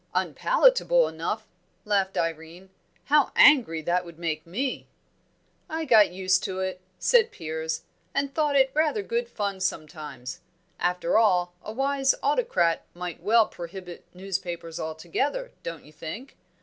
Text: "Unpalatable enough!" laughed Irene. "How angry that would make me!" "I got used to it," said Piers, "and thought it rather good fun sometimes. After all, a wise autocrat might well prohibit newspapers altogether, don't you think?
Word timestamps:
"Unpalatable 0.15 1.07
enough!" 1.07 1.47
laughed 1.85 2.17
Irene. 2.17 2.71
"How 3.03 3.31
angry 3.35 3.83
that 3.83 4.03
would 4.03 4.17
make 4.17 4.47
me!" 4.47 4.87
"I 5.69 5.85
got 5.85 6.11
used 6.11 6.43
to 6.45 6.59
it," 6.59 6.81
said 6.97 7.31
Piers, 7.31 7.83
"and 8.11 8.33
thought 8.33 8.55
it 8.55 8.71
rather 8.73 9.03
good 9.03 9.29
fun 9.29 9.59
sometimes. 9.59 10.39
After 10.79 11.19
all, 11.19 11.53
a 11.61 11.71
wise 11.71 12.15
autocrat 12.23 12.83
might 12.95 13.21
well 13.21 13.45
prohibit 13.47 14.03
newspapers 14.11 14.79
altogether, 14.79 15.51
don't 15.61 15.85
you 15.85 15.91
think? 15.91 16.35